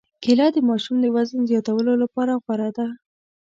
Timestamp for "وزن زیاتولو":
1.15-1.93